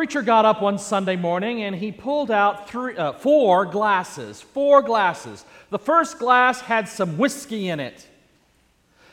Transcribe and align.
preacher 0.00 0.22
got 0.22 0.46
up 0.46 0.62
one 0.62 0.78
Sunday 0.78 1.14
morning 1.14 1.62
and 1.62 1.76
he 1.76 1.92
pulled 1.92 2.30
out 2.30 2.70
three, 2.70 2.96
uh, 2.96 3.12
four 3.12 3.66
glasses. 3.66 4.40
Four 4.40 4.80
glasses. 4.80 5.44
The 5.68 5.78
first 5.78 6.18
glass 6.18 6.62
had 6.62 6.88
some 6.88 7.18
whiskey 7.18 7.68
in 7.68 7.80
it. 7.80 8.08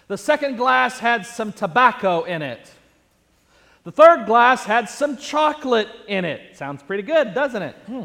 The 0.08 0.18
second 0.18 0.56
glass 0.56 0.98
had 0.98 1.26
some 1.26 1.52
tobacco 1.52 2.24
in 2.24 2.42
it. 2.42 2.72
The 3.84 3.92
third 3.92 4.28
glass 4.28 4.64
had 4.64 4.88
some 4.88 5.18
chocolate 5.18 5.90
in 6.08 6.24
it. 6.24 6.56
Sounds 6.56 6.82
pretty 6.82 7.04
good, 7.04 7.34
doesn't 7.34 7.62
it? 7.62 7.76
Hmm. 7.86 8.04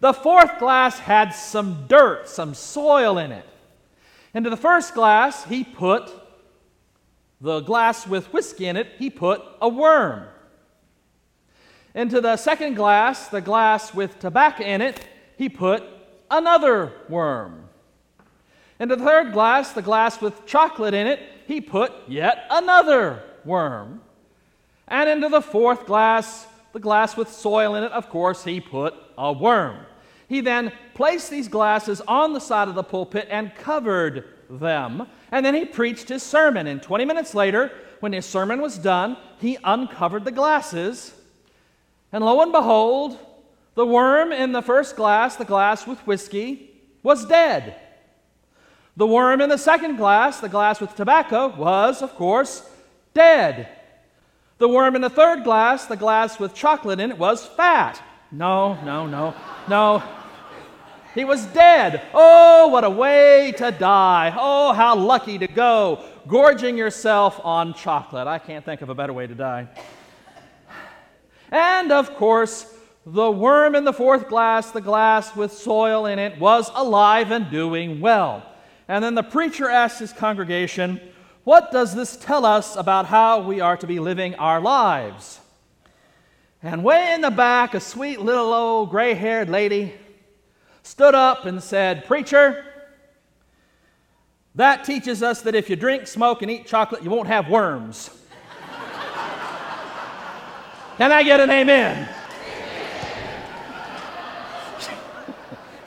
The 0.00 0.14
fourth 0.14 0.58
glass 0.58 0.98
had 0.98 1.32
some 1.32 1.84
dirt, 1.88 2.26
some 2.26 2.54
soil 2.54 3.18
in 3.18 3.32
it. 3.32 3.44
Into 4.32 4.48
the 4.48 4.56
first 4.56 4.94
glass, 4.94 5.44
he 5.44 5.62
put 5.62 6.10
the 7.42 7.60
glass 7.60 8.06
with 8.06 8.32
whiskey 8.32 8.64
in 8.64 8.78
it, 8.78 8.88
he 8.98 9.10
put 9.10 9.42
a 9.60 9.68
worm. 9.68 10.28
Into 11.94 12.20
the 12.20 12.36
second 12.36 12.74
glass, 12.74 13.28
the 13.28 13.40
glass 13.40 13.92
with 13.92 14.18
tobacco 14.18 14.64
in 14.64 14.80
it, 14.80 15.04
he 15.36 15.48
put 15.48 15.82
another 16.30 16.92
worm. 17.08 17.68
Into 18.80 18.96
the 18.96 19.04
third 19.04 19.32
glass, 19.32 19.72
the 19.72 19.82
glass 19.82 20.20
with 20.20 20.46
chocolate 20.46 20.94
in 20.94 21.06
it, 21.06 21.20
he 21.46 21.60
put 21.60 21.92
yet 22.08 22.46
another 22.50 23.22
worm. 23.44 24.00
And 24.88 25.08
into 25.08 25.28
the 25.28 25.42
fourth 25.42 25.86
glass, 25.86 26.46
the 26.72 26.80
glass 26.80 27.16
with 27.16 27.30
soil 27.30 27.74
in 27.74 27.84
it, 27.84 27.92
of 27.92 28.08
course, 28.08 28.44
he 28.44 28.60
put 28.60 28.94
a 29.18 29.32
worm. 29.32 29.86
He 30.28 30.40
then 30.40 30.72
placed 30.94 31.30
these 31.30 31.48
glasses 31.48 32.00
on 32.08 32.32
the 32.32 32.40
side 32.40 32.68
of 32.68 32.74
the 32.74 32.82
pulpit 32.82 33.28
and 33.30 33.54
covered 33.54 34.24
them. 34.48 35.06
And 35.30 35.44
then 35.44 35.54
he 35.54 35.66
preached 35.66 36.08
his 36.08 36.22
sermon. 36.22 36.66
And 36.66 36.82
20 36.82 37.04
minutes 37.04 37.34
later, 37.34 37.70
when 38.00 38.14
his 38.14 38.24
sermon 38.24 38.62
was 38.62 38.78
done, 38.78 39.18
he 39.38 39.58
uncovered 39.62 40.24
the 40.24 40.32
glasses. 40.32 41.12
And 42.12 42.24
lo 42.24 42.42
and 42.42 42.52
behold, 42.52 43.18
the 43.74 43.86
worm 43.86 44.32
in 44.32 44.52
the 44.52 44.62
first 44.62 44.96
glass, 44.96 45.36
the 45.36 45.44
glass 45.44 45.86
with 45.86 45.98
whiskey, 46.06 46.70
was 47.02 47.24
dead. 47.24 47.76
The 48.96 49.06
worm 49.06 49.40
in 49.40 49.48
the 49.48 49.56
second 49.56 49.96
glass, 49.96 50.40
the 50.40 50.48
glass 50.50 50.80
with 50.80 50.94
tobacco, 50.94 51.48
was, 51.56 52.02
of 52.02 52.14
course, 52.14 52.68
dead. 53.14 53.68
The 54.58 54.68
worm 54.68 54.94
in 54.94 55.00
the 55.00 55.10
third 55.10 55.44
glass, 55.44 55.86
the 55.86 55.96
glass 55.96 56.38
with 56.38 56.54
chocolate 56.54 57.00
in 57.00 57.10
it, 57.10 57.18
was 57.18 57.46
fat. 57.46 58.02
No, 58.30 58.74
no, 58.84 59.06
no, 59.06 59.34
no. 59.68 60.02
He 61.14 61.24
was 61.24 61.44
dead. 61.46 62.02
Oh, 62.14 62.68
what 62.68 62.84
a 62.84 62.90
way 62.90 63.52
to 63.56 63.70
die. 63.70 64.34
Oh, 64.38 64.72
how 64.72 64.94
lucky 64.94 65.38
to 65.38 65.46
go, 65.46 66.04
gorging 66.28 66.76
yourself 66.76 67.40
on 67.44 67.74
chocolate. 67.74 68.26
I 68.26 68.38
can't 68.38 68.64
think 68.64 68.82
of 68.82 68.88
a 68.88 68.94
better 68.94 69.12
way 69.12 69.26
to 69.26 69.34
die. 69.34 69.68
And 71.52 71.92
of 71.92 72.14
course, 72.14 72.66
the 73.04 73.30
worm 73.30 73.74
in 73.74 73.84
the 73.84 73.92
fourth 73.92 74.28
glass, 74.28 74.70
the 74.70 74.80
glass 74.80 75.36
with 75.36 75.52
soil 75.52 76.06
in 76.06 76.18
it, 76.18 76.40
was 76.40 76.70
alive 76.74 77.30
and 77.30 77.50
doing 77.50 78.00
well. 78.00 78.42
And 78.88 79.04
then 79.04 79.14
the 79.14 79.22
preacher 79.22 79.68
asked 79.68 79.98
his 79.98 80.14
congregation, 80.14 80.98
What 81.44 81.70
does 81.70 81.94
this 81.94 82.16
tell 82.16 82.46
us 82.46 82.74
about 82.74 83.06
how 83.06 83.42
we 83.42 83.60
are 83.60 83.76
to 83.76 83.86
be 83.86 84.00
living 84.00 84.34
our 84.36 84.60
lives? 84.60 85.40
And 86.62 86.82
way 86.82 87.12
in 87.12 87.20
the 87.20 87.30
back, 87.30 87.74
a 87.74 87.80
sweet 87.80 88.20
little 88.20 88.54
old 88.54 88.90
gray 88.90 89.12
haired 89.12 89.50
lady 89.50 89.92
stood 90.82 91.14
up 91.14 91.44
and 91.44 91.62
said, 91.62 92.06
Preacher, 92.06 92.64
that 94.54 94.84
teaches 94.84 95.22
us 95.22 95.42
that 95.42 95.54
if 95.54 95.68
you 95.68 95.76
drink, 95.76 96.06
smoke, 96.06 96.40
and 96.40 96.50
eat 96.50 96.66
chocolate, 96.66 97.02
you 97.02 97.10
won't 97.10 97.28
have 97.28 97.50
worms. 97.50 98.10
Can 101.02 101.10
I 101.10 101.24
get 101.24 101.40
an 101.40 101.50
amen? 101.50 102.08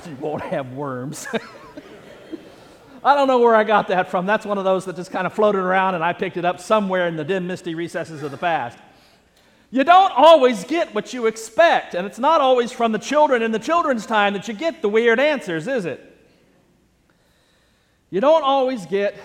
you 0.06 0.16
won't 0.20 0.42
have 0.42 0.74
worms. 0.74 1.26
I 3.02 3.16
don't 3.16 3.30
know 3.30 3.40
where 3.40 3.56
I 3.56 3.64
got 3.64 3.88
that 3.88 4.12
from. 4.12 4.26
That's 4.26 4.46
one 4.46 4.58
of 4.58 4.66
those 4.66 4.84
that 4.84 4.98
just 4.98 5.12
kind 5.12 5.26
of 5.26 5.32
floated 5.32 5.60
around 5.60 5.96
and 5.96 6.04
I 6.04 6.12
picked 6.12 6.36
it 6.36 6.44
up 6.44 6.60
somewhere 6.60 7.08
in 7.08 7.16
the 7.16 7.24
dim, 7.24 7.48
misty 7.48 7.76
recesses 7.76 8.24
of 8.24 8.32
the 8.32 8.38
past. 8.38 8.78
You 9.72 9.86
don't 9.86 10.12
always 10.14 10.66
get 10.66 10.94
what 10.94 11.14
you 11.14 11.28
expect, 11.28 11.94
and 11.94 12.06
it's 12.06 12.20
not 12.20 12.42
always 12.42 12.74
from 12.74 12.92
the 12.92 13.00
children 13.00 13.42
in 13.42 13.54
the 13.54 13.60
children's 13.60 14.06
time 14.06 14.34
that 14.34 14.50
you 14.50 14.54
get 14.54 14.82
the 14.82 14.90
weird 14.90 15.22
answers, 15.22 15.66
is 15.66 15.86
it? 15.86 16.14
You 18.10 18.20
don't 18.20 18.44
always 18.44 18.86
get 18.86 19.16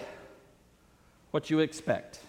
what 1.33 1.51
you 1.51 1.59
expect. 1.59 2.21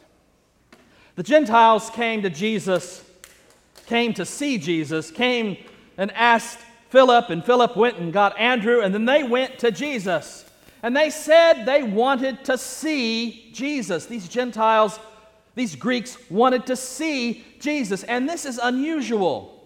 The 1.15 1.21
Gentiles 1.21 1.91
came 1.91 2.23
to 2.23 2.31
Jesus, 2.31 3.03
came 3.91 4.13
to 4.13 4.25
see 4.25 4.57
Jesus, 4.57 5.11
came 5.11 5.57
and 5.97 6.13
asked 6.13 6.59
Philip, 6.91 7.29
and 7.29 7.43
Philip 7.43 7.75
went 7.75 7.97
and 7.97 8.13
got 8.13 8.39
Andrew, 8.39 8.79
and 8.79 8.93
then 8.93 9.03
they 9.03 9.21
went 9.21 9.59
to 9.59 9.69
Jesus. 9.69 10.45
And 10.81 10.95
they 10.95 11.09
said 11.09 11.65
they 11.65 11.83
wanted 11.83 12.45
to 12.45 12.57
see 12.57 13.51
Jesus. 13.51 14.05
These 14.05 14.29
Gentiles 14.29 14.97
these 15.55 15.75
Greeks 15.75 16.17
wanted 16.29 16.65
to 16.67 16.77
see 16.77 17.43
Jesus, 17.59 18.03
and 18.03 18.29
this 18.29 18.45
is 18.45 18.57
unusual. 18.63 19.60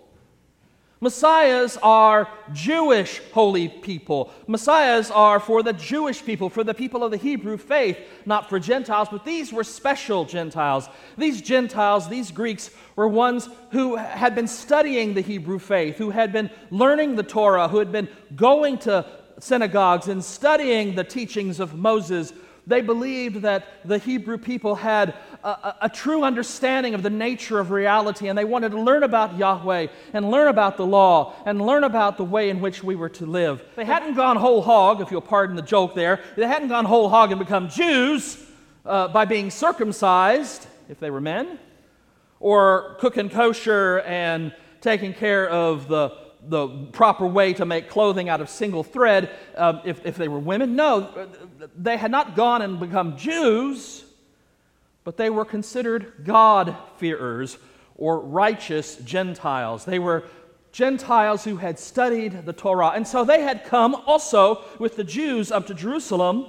Messiahs 1.05 1.77
are 1.83 2.27
Jewish 2.51 3.21
holy 3.31 3.69
people. 3.69 4.31
Messiahs 4.47 5.11
are 5.11 5.39
for 5.39 5.61
the 5.61 5.73
Jewish 5.73 6.25
people, 6.25 6.49
for 6.49 6.63
the 6.63 6.73
people 6.73 7.03
of 7.03 7.11
the 7.11 7.17
Hebrew 7.17 7.57
faith, 7.57 7.99
not 8.25 8.49
for 8.49 8.59
Gentiles, 8.59 9.09
but 9.11 9.23
these 9.23 9.53
were 9.53 9.63
special 9.63 10.25
Gentiles. 10.25 10.89
These 11.15 11.44
Gentiles, 11.44 12.09
these 12.09 12.31
Greeks, 12.31 12.71
were 12.95 13.07
ones 13.07 13.49
who 13.69 13.97
had 13.97 14.33
been 14.33 14.47
studying 14.47 15.13
the 15.13 15.21
Hebrew 15.21 15.59
faith, 15.59 15.97
who 15.97 16.09
had 16.09 16.33
been 16.33 16.49
learning 16.71 17.17
the 17.17 17.21
Torah, 17.21 17.67
who 17.67 17.77
had 17.77 17.91
been 17.91 18.09
going 18.35 18.79
to 18.79 19.05
synagogues 19.38 20.07
and 20.07 20.25
studying 20.25 20.95
the 20.95 21.03
teachings 21.03 21.59
of 21.59 21.75
Moses, 21.75 22.33
they 22.65 22.81
believed 22.81 23.44
that 23.44 23.67
the 23.88 23.99
Hebrew 23.99 24.39
people 24.39 24.73
had 24.73 25.13
a, 25.45 25.75
a, 25.81 25.89
true 25.89 26.23
understanding 26.23 26.95
of 26.95 27.03
the 27.03 27.09
nature 27.09 27.59
of 27.59 27.69
reality, 27.69 28.28
and 28.28 28.38
they 28.38 28.44
wanted 28.44 28.72
to 28.72 28.81
learn 28.81 29.03
about 29.03 29.38
Yahweh 29.38 29.88
and 30.13 30.31
learn 30.31 30.47
about 30.47 30.75
the 30.75 30.85
law 30.85 31.35
and 31.45 31.61
learn 31.61 31.83
about 31.83 32.17
the 32.17 32.23
way 32.23 32.50
in 32.50 32.61
which 32.61 32.83
we 32.83 32.95
were 32.95 33.09
to 33.09 33.28
live. 33.28 33.63
They 33.75 33.85
hadn't 33.85 34.16
gone 34.16 34.38
whole 34.38 34.63
hog, 34.63 35.01
if 35.01 35.11
you'll 35.11 35.22
pardon 35.22 35.56
the 35.56 35.61
joke 35.61 35.94
there, 35.94 36.19
they 36.35 36.47
hadn't 36.47 36.69
gone 36.69 36.85
whole 36.85 37.09
hog 37.09 37.31
and 37.31 37.38
become 37.38 37.69
Jews 37.69 38.44
uh, 38.85 39.09
by 39.09 39.25
being 39.25 39.51
circumcised, 39.51 40.66
if 40.89 41.00
they 41.00 41.11
were 41.11 41.22
men, 41.22 41.59
or 42.39 42.97
cooking 43.00 43.29
kosher 43.29 44.00
and 44.00 44.51
taking 44.81 45.13
care 45.13 45.47
of 45.47 45.88
the 45.88 46.25
the 46.47 46.67
proper 46.91 47.25
way 47.25 47.53
to 47.53 47.66
make 47.66 47.89
clothing 47.89 48.29
out 48.29 48.39
of 48.39 48.50
single 48.50 48.83
thread 48.83 49.31
um, 49.57 49.81
if, 49.83 50.06
if 50.06 50.16
they 50.16 50.27
were 50.27 50.38
women. 50.38 50.75
No, 50.75 51.27
they 51.75 51.97
had 51.97 52.12
not 52.12 52.35
gone 52.35 52.62
and 52.62 52.79
become 52.79 53.17
Jews, 53.17 54.04
but 55.05 55.16
they 55.16 55.29
were 55.29 55.45
considered 55.45 56.25
God-fearers 56.25 57.57
or 57.95 58.19
righteous 58.19 58.97
Gentiles. 58.97 59.85
They 59.85 59.99
were 59.99 60.25
Gentiles 60.73 61.45
who 61.45 61.55
had 61.55 61.79
studied 61.79 62.45
the 62.45 62.51
Torah. 62.51 62.89
And 62.89 63.07
so 63.07 63.23
they 63.23 63.41
had 63.41 63.63
come 63.63 63.95
also 63.95 64.65
with 64.77 64.97
the 64.97 65.05
Jews 65.05 65.51
up 65.51 65.67
to 65.67 65.73
Jerusalem 65.73 66.47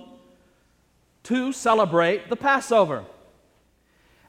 to 1.25 1.53
celebrate 1.53 2.29
the 2.29 2.35
Passover. 2.35 3.05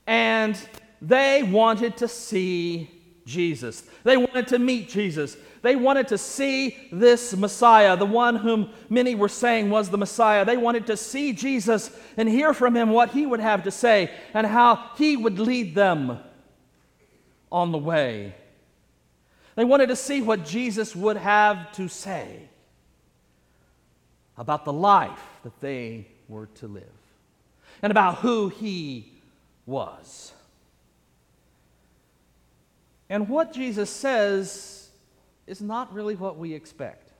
And 0.05 0.55
they 1.01 1.41
wanted 1.41 1.97
to 1.97 2.07
see 2.07 2.91
Jesus. 3.27 3.83
They 4.03 4.17
wanted 4.17 4.47
to 4.47 4.59
meet 4.59 4.89
Jesus. 4.89 5.37
They 5.61 5.75
wanted 5.75 6.07
to 6.07 6.17
see 6.17 6.77
this 6.91 7.35
Messiah, 7.35 7.95
the 7.95 8.05
one 8.05 8.37
whom 8.37 8.71
many 8.89 9.13
were 9.13 9.29
saying 9.29 9.69
was 9.69 9.89
the 9.89 9.97
Messiah. 9.97 10.45
They 10.45 10.57
wanted 10.57 10.87
to 10.87 10.97
see 10.97 11.33
Jesus 11.33 11.91
and 12.15 12.27
hear 12.27 12.53
from 12.53 12.75
him 12.75 12.89
what 12.89 13.11
he 13.11 13.25
would 13.25 13.39
have 13.39 13.63
to 13.63 13.71
say 13.71 14.11
and 14.33 14.47
how 14.47 14.91
he 14.97 15.17
would 15.17 15.37
lead 15.37 15.75
them 15.75 16.19
on 17.51 17.71
the 17.71 17.77
way. 17.77 18.33
They 19.55 19.65
wanted 19.65 19.87
to 19.87 19.95
see 19.95 20.21
what 20.21 20.45
Jesus 20.45 20.95
would 20.95 21.17
have 21.17 21.71
to 21.73 21.87
say 21.87 22.47
about 24.37 24.65
the 24.65 24.73
life 24.73 25.39
that 25.43 25.59
they 25.59 26.07
were 26.29 26.45
to 26.55 26.67
live 26.67 26.83
and 27.81 27.91
about 27.91 28.19
who 28.19 28.49
he 28.49 29.11
was. 29.65 30.31
And 33.09 33.29
what 33.29 33.53
Jesus 33.53 33.89
says 33.89 34.89
is 35.45 35.61
not 35.61 35.93
really 35.93 36.15
what 36.15 36.37
we 36.37 36.53
expect 36.53 37.11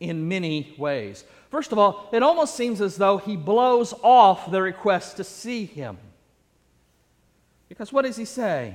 in 0.00 0.28
many 0.28 0.74
ways. 0.78 1.24
First 1.50 1.72
of 1.72 1.78
all, 1.78 2.08
it 2.12 2.22
almost 2.22 2.56
seems 2.56 2.80
as 2.80 2.96
though 2.96 3.18
he 3.18 3.36
blows 3.36 3.94
off 4.02 4.50
the 4.50 4.60
request 4.60 5.16
to 5.18 5.24
see 5.24 5.64
him. 5.64 5.96
Because 7.68 7.92
what 7.92 8.04
does 8.04 8.16
he 8.16 8.24
say? 8.24 8.74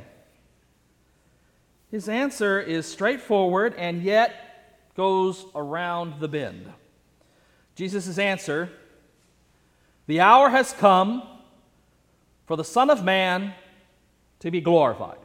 His 1.92 2.10
answer 2.10 2.60
is 2.60 2.86
straightforward 2.86 3.76
and 3.78 4.02
yet 4.02 4.94
goes 4.96 5.46
around 5.54 6.20
the 6.20 6.28
bend. 6.28 6.72
Jesus' 7.76 8.18
answer 8.18 8.70
The 10.08 10.22
hour 10.22 10.50
has 10.50 10.74
come 10.74 11.24
for 12.46 12.56
the 12.56 12.64
Son 12.64 12.90
of 12.90 13.04
Man 13.04 13.54
to 14.40 14.50
be 14.50 14.62
glorified. 14.62 15.20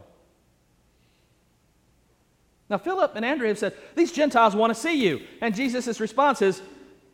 Now, 2.69 2.77
Philip 2.77 3.15
and 3.15 3.25
Andrew 3.25 3.47
have 3.47 3.59
said, 3.59 3.73
These 3.95 4.11
Gentiles 4.11 4.55
want 4.55 4.73
to 4.73 4.79
see 4.79 5.03
you. 5.03 5.21
And 5.41 5.55
Jesus' 5.55 5.99
response 5.99 6.41
is, 6.41 6.61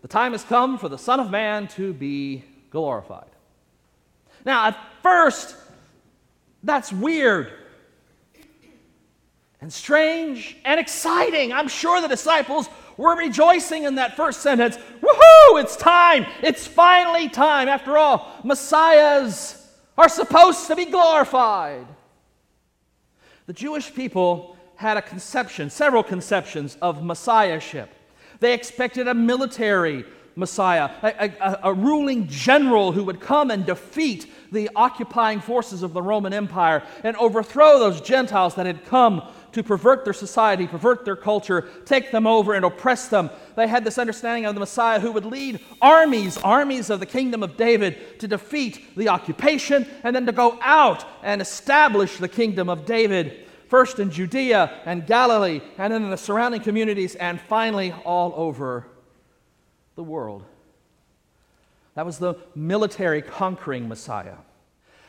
The 0.01 0.07
time 0.07 0.31
has 0.33 0.43
come 0.43 0.77
for 0.77 0.89
the 0.89 0.97
Son 0.97 1.19
of 1.19 1.31
Man 1.31 1.67
to 1.69 1.93
be 1.93 2.43
glorified. 2.69 3.29
Now, 4.45 4.67
at 4.67 4.77
first, 5.01 5.55
that's 6.63 6.93
weird 6.93 7.51
and 9.61 9.71
strange 9.71 10.57
and 10.63 10.79
exciting. 10.79 11.51
I'm 11.51 11.67
sure 11.67 12.01
the 12.01 12.07
disciples 12.07 12.69
were 12.97 13.15
rejoicing 13.15 13.83
in 13.83 13.95
that 13.95 14.15
first 14.15 14.41
sentence. 14.41 14.77
Woohoo! 14.77 15.61
It's 15.61 15.75
time! 15.75 16.25
It's 16.41 16.67
finally 16.67 17.29
time. 17.29 17.67
After 17.67 17.97
all, 17.97 18.31
Messiahs 18.43 19.55
are 19.97 20.09
supposed 20.09 20.67
to 20.67 20.75
be 20.75 20.85
glorified. 20.85 21.87
The 23.47 23.53
Jewish 23.53 23.93
people 23.93 24.57
had 24.79 24.95
a 24.95 25.01
conception, 25.01 25.69
several 25.69 26.01
conceptions 26.01 26.77
of 26.81 27.03
messiahship. 27.03 27.93
They 28.39 28.53
expected 28.53 29.09
a 29.09 29.13
military 29.13 30.05
Messiah, 30.37 30.89
a, 31.03 31.33
a, 31.41 31.59
a, 31.63 31.73
ruling 31.73 32.29
general 32.29 32.93
who 32.93 33.03
would 33.03 33.19
come 33.19 33.51
and 33.51 33.65
defeat 33.65 34.31
the 34.53 34.69
occupying 34.77 35.41
forces 35.41 35.83
of 35.83 35.91
the 35.91 36.01
Roman 36.01 36.31
Empire 36.31 36.81
and 37.03 37.17
overthrow 37.17 37.77
those 37.77 37.99
Gentiles 37.99 38.55
that 38.55 38.65
had 38.65 38.85
come 38.85 39.21
to 39.51 39.63
pervert 39.63 40.05
their 40.05 40.13
society, 40.13 40.65
pervert 40.65 41.03
their 41.03 41.17
culture, 41.17 41.67
take 41.83 42.11
them 42.11 42.25
over 42.25 42.53
and 42.53 42.63
oppress 42.63 43.09
them. 43.09 43.29
They 43.57 43.67
had 43.67 43.83
this 43.83 43.97
understanding 43.97 44.45
of 44.45 44.53
the 44.53 44.61
Messiah 44.61 45.01
who 45.01 45.11
would 45.11 45.25
lead 45.25 45.59
armies, 45.81 46.37
armies 46.37 46.89
of 46.89 47.01
the 47.01 47.05
kingdom 47.05 47.43
of 47.43 47.57
David, 47.57 48.17
to 48.21 48.29
defeat 48.29 48.95
the 48.95 49.09
occupation 49.09 49.85
and 50.05 50.15
then 50.15 50.25
to 50.25 50.31
go 50.31 50.57
out 50.61 51.03
and 51.21 51.41
establish 51.41 52.15
the 52.15 52.29
kingdom 52.29 52.69
of 52.69 52.85
David 52.85 53.45
first 53.69 53.99
in 53.99 54.11
Judea 54.11 54.81
and 54.85 55.07
Galilee, 55.07 55.61
and 55.77 55.93
then 55.93 56.03
in 56.03 56.09
the 56.09 56.17
surrounding 56.17 56.61
communities, 56.61 57.15
and 57.15 57.39
finally 57.39 57.93
all 58.03 58.33
over 58.35 58.87
the 59.95 60.03
world. 60.03 60.43
That 61.95 62.05
was 62.05 62.17
the 62.17 62.35
military 62.55 63.21
conquering 63.21 63.87
Messiah. 63.87 64.35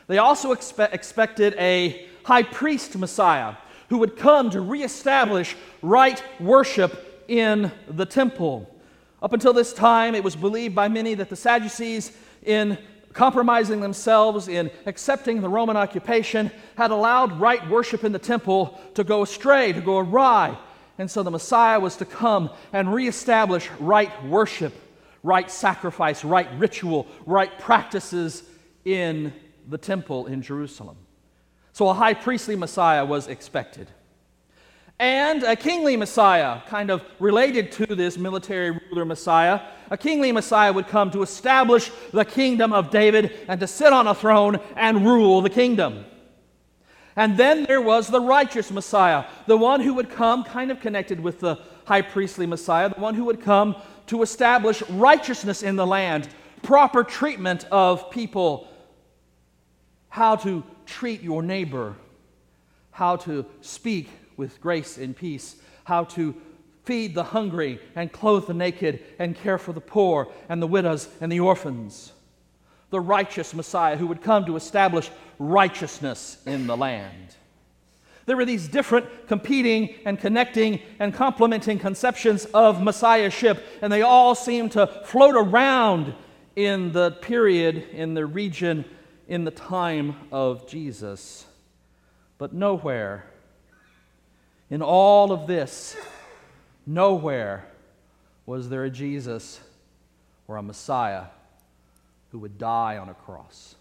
They 0.07 0.17
also 0.19 0.53
expe- 0.53 0.93
expected 0.93 1.55
a 1.57 2.07
high 2.23 2.43
priest 2.43 2.97
Messiah 2.97 3.55
who 3.89 3.97
would 3.97 4.15
come 4.15 4.49
to 4.51 4.61
reestablish 4.61 5.55
right 5.81 6.23
worship 6.39 7.25
in 7.27 7.71
the 7.87 8.05
temple. 8.05 8.73
Up 9.21 9.33
until 9.33 9.53
this 9.53 9.73
time, 9.73 10.15
it 10.15 10.23
was 10.23 10.35
believed 10.35 10.75
by 10.75 10.87
many 10.87 11.13
that 11.15 11.29
the 11.29 11.35
Sadducees 11.35 12.11
in 12.43 12.77
compromising 13.13 13.81
themselves 13.81 14.47
in 14.47 14.71
accepting 14.85 15.41
the 15.41 15.49
Roman 15.49 15.77
occupation, 15.77 16.51
had 16.77 16.91
allowed 16.91 17.39
right 17.39 17.67
worship 17.69 18.03
in 18.03 18.11
the 18.11 18.19
temple 18.19 18.79
to 18.95 19.03
go 19.03 19.21
astray, 19.21 19.73
to 19.73 19.81
go 19.81 19.99
awry. 19.99 20.57
And 20.97 21.09
so 21.09 21.23
the 21.23 21.31
Messiah 21.31 21.79
was 21.79 21.95
to 21.97 22.05
come 22.05 22.49
and 22.73 22.93
reestablish 22.93 23.69
right 23.79 24.11
worship, 24.25 24.73
right 25.23 25.49
sacrifice, 25.49 26.23
right 26.23 26.47
ritual, 26.57 27.07
right 27.25 27.57
practices 27.59 28.43
in 28.85 29.33
the 29.67 29.77
temple 29.77 30.27
in 30.27 30.41
Jerusalem. 30.41 30.97
So 31.73 31.87
a 31.87 31.93
high 31.93 32.13
priestly 32.13 32.55
Messiah 32.55 33.05
was 33.05 33.27
expected 33.27 33.87
and 35.01 35.41
a 35.41 35.55
kingly 35.55 35.97
Messiah, 35.97 36.61
kind 36.67 36.91
of 36.91 37.03
related 37.19 37.71
to 37.71 37.87
this 37.87 38.19
military 38.19 38.69
ruler 38.69 39.03
Messiah. 39.03 39.59
A 39.89 39.97
kingly 39.97 40.31
Messiah 40.31 40.71
would 40.71 40.87
come 40.87 41.09
to 41.09 41.23
establish 41.23 41.89
the 42.11 42.23
kingdom 42.23 42.71
of 42.71 42.91
David 42.91 43.35
and 43.47 43.59
to 43.59 43.65
sit 43.65 43.91
on 43.91 44.05
a 44.05 44.13
throne 44.13 44.59
and 44.75 45.03
rule 45.03 45.41
the 45.41 45.49
kingdom. 45.49 46.05
And 47.15 47.35
then 47.35 47.63
there 47.63 47.81
was 47.81 48.09
the 48.09 48.21
righteous 48.21 48.69
Messiah, 48.69 49.25
the 49.47 49.57
one 49.57 49.81
who 49.81 49.95
would 49.95 50.11
come, 50.11 50.43
kind 50.43 50.69
of 50.69 50.79
connected 50.79 51.19
with 51.19 51.39
the 51.39 51.57
high 51.85 52.03
priestly 52.03 52.45
Messiah, 52.45 52.89
the 52.89 53.01
one 53.01 53.15
who 53.15 53.25
would 53.25 53.41
come 53.41 53.75
to 54.05 54.21
establish 54.21 54.83
righteousness 54.83 55.63
in 55.63 55.77
the 55.77 55.87
land, 55.87 56.29
proper 56.61 57.03
treatment 57.03 57.65
of 57.71 58.11
people, 58.11 58.67
how 60.09 60.35
to 60.35 60.63
treat 60.85 61.23
your 61.23 61.41
neighbor, 61.41 61.95
how 62.91 63.15
to 63.15 63.47
speak 63.61 64.07
with 64.41 64.59
grace 64.59 64.97
and 64.97 65.15
peace, 65.15 65.55
how 65.83 66.03
to 66.03 66.35
feed 66.83 67.13
the 67.13 67.23
hungry 67.23 67.79
and 67.95 68.11
clothe 68.11 68.47
the 68.47 68.55
naked 68.55 68.99
and 69.19 69.35
care 69.35 69.59
for 69.59 69.71
the 69.71 69.79
poor 69.79 70.29
and 70.49 70.59
the 70.59 70.65
widows 70.65 71.07
and 71.21 71.31
the 71.31 71.39
orphans. 71.39 72.11
The 72.89 72.99
righteous 72.99 73.53
Messiah 73.53 73.95
who 73.95 74.07
would 74.07 74.23
come 74.23 74.45
to 74.45 74.55
establish 74.55 75.11
righteousness 75.37 76.41
in 76.47 76.65
the 76.65 76.75
land. 76.75 77.35
There 78.25 78.35
were 78.35 78.45
these 78.45 78.67
different 78.67 79.27
competing 79.27 79.93
and 80.05 80.19
connecting 80.19 80.79
and 80.97 81.13
complementing 81.13 81.77
conceptions 81.77 82.45
of 82.45 82.81
Messiahship, 82.81 83.63
and 83.83 83.93
they 83.93 84.01
all 84.01 84.33
seem 84.33 84.69
to 84.69 84.87
float 85.05 85.35
around 85.35 86.15
in 86.55 86.93
the 86.93 87.11
period, 87.11 87.89
in 87.93 88.15
the 88.15 88.25
region, 88.25 88.85
in 89.27 89.43
the 89.43 89.51
time 89.51 90.15
of 90.31 90.67
Jesus. 90.67 91.45
But 92.39 92.53
nowhere 92.53 93.30
in 94.71 94.81
all 94.81 95.33
of 95.33 95.45
this, 95.45 95.97
nowhere 96.87 97.67
was 98.45 98.69
there 98.69 98.85
a 98.85 98.89
Jesus 98.89 99.59
or 100.47 100.55
a 100.55 100.63
Messiah 100.63 101.25
who 102.31 102.39
would 102.39 102.57
die 102.57 102.97
on 102.97 103.09
a 103.09 103.13
cross. 103.13 103.75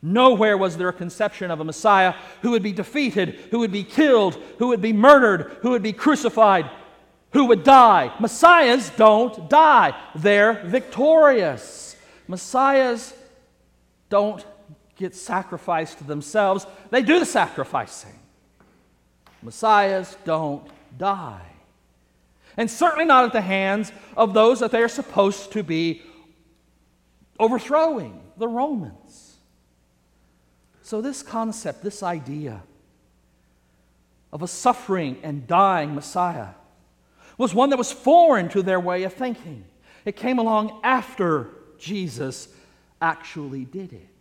Nowhere 0.00 0.56
was 0.56 0.76
there 0.76 0.88
a 0.88 0.92
conception 0.92 1.50
of 1.50 1.60
a 1.60 1.64
Messiah 1.64 2.14
who 2.42 2.52
would 2.52 2.62
be 2.62 2.72
defeated, 2.72 3.34
who 3.50 3.58
would 3.58 3.72
be 3.72 3.84
killed, 3.84 4.34
who 4.58 4.68
would 4.68 4.80
be 4.80 4.92
murdered, 4.92 5.58
who 5.60 5.70
would 5.70 5.82
be 5.82 5.92
crucified, 5.92 6.70
who 7.32 7.46
would 7.46 7.64
die. 7.64 8.14
Messiahs 8.20 8.90
don't 8.90 9.50
die, 9.50 10.00
they're 10.14 10.62
victorious. 10.64 11.96
Messiahs 12.28 13.14
don't 14.08 14.44
get 14.96 15.14
sacrificed 15.14 15.98
to 15.98 16.04
themselves, 16.04 16.66
they 16.90 17.02
do 17.02 17.18
the 17.18 17.26
sacrificing. 17.26 18.18
Messiahs 19.42 20.16
don't 20.24 20.66
die. 20.96 21.40
And 22.56 22.70
certainly 22.70 23.04
not 23.04 23.24
at 23.24 23.32
the 23.32 23.40
hands 23.40 23.92
of 24.16 24.34
those 24.34 24.60
that 24.60 24.70
they 24.70 24.82
are 24.82 24.88
supposed 24.88 25.52
to 25.52 25.62
be 25.62 26.02
overthrowing, 27.38 28.20
the 28.36 28.48
Romans. 28.48 29.36
So, 30.82 31.00
this 31.00 31.22
concept, 31.22 31.82
this 31.82 32.02
idea 32.02 32.62
of 34.32 34.42
a 34.42 34.48
suffering 34.48 35.18
and 35.22 35.46
dying 35.46 35.94
Messiah 35.94 36.48
was 37.38 37.54
one 37.54 37.70
that 37.70 37.78
was 37.78 37.92
foreign 37.92 38.48
to 38.50 38.62
their 38.62 38.80
way 38.80 39.04
of 39.04 39.12
thinking. 39.12 39.64
It 40.04 40.16
came 40.16 40.38
along 40.38 40.80
after 40.82 41.50
Jesus 41.78 42.48
actually 43.00 43.64
did 43.64 43.92
it. 43.92 44.11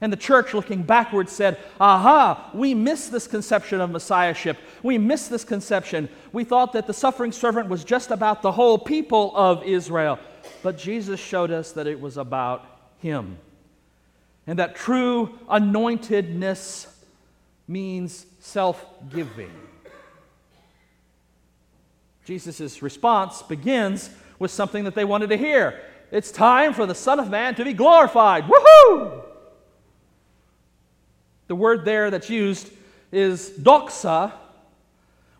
And 0.00 0.12
the 0.12 0.16
church, 0.16 0.54
looking 0.54 0.82
backwards, 0.82 1.32
said, 1.32 1.58
Aha, 1.80 2.50
we 2.54 2.72
miss 2.72 3.08
this 3.08 3.26
conception 3.26 3.80
of 3.80 3.90
messiahship. 3.90 4.56
We 4.82 4.96
miss 4.96 5.26
this 5.26 5.44
conception. 5.44 6.08
We 6.32 6.44
thought 6.44 6.72
that 6.74 6.86
the 6.86 6.94
suffering 6.94 7.32
servant 7.32 7.68
was 7.68 7.82
just 7.82 8.12
about 8.12 8.42
the 8.42 8.52
whole 8.52 8.78
people 8.78 9.32
of 9.34 9.64
Israel. 9.64 10.20
But 10.62 10.78
Jesus 10.78 11.18
showed 11.18 11.50
us 11.50 11.72
that 11.72 11.88
it 11.88 12.00
was 12.00 12.16
about 12.16 12.64
him. 12.98 13.38
And 14.46 14.58
that 14.60 14.76
true 14.76 15.38
anointedness 15.48 16.86
means 17.66 18.24
self 18.38 18.84
giving. 19.12 19.50
Jesus' 22.24 22.82
response 22.82 23.42
begins 23.42 24.10
with 24.38 24.50
something 24.50 24.84
that 24.84 24.94
they 24.94 25.04
wanted 25.04 25.30
to 25.30 25.36
hear. 25.36 25.80
It's 26.10 26.30
time 26.30 26.72
for 26.72 26.86
the 26.86 26.94
Son 26.94 27.18
of 27.18 27.30
Man 27.30 27.54
to 27.56 27.64
be 27.64 27.72
glorified. 27.72 28.44
Woohoo! 28.44 29.24
The 31.48 31.56
word 31.56 31.84
there 31.84 32.10
that's 32.10 32.30
used 32.30 32.70
is 33.10 33.50
doxa. 33.50 34.32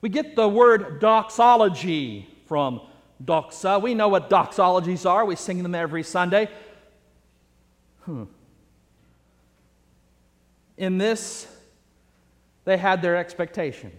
We 0.01 0.09
get 0.09 0.37
the 0.37 0.49
word 0.49 1.01
doxology 1.01 2.27
from 2.47 2.81
doxa. 3.25 3.81
We 3.81 3.95
know 3.95 4.09
what 4.09 4.31
doxologies 4.31 5.09
are, 5.09 5.25
we 5.25 5.37
sing 5.37 5.63
them 5.63 5.75
every 5.75 6.03
Sunday. 6.03 6.49
Hmm. 8.05 8.25
In 10.77 10.99
this, 10.99 11.47
they 12.65 12.77
had 12.77 13.03
their 13.03 13.17
expectation 13.17 13.93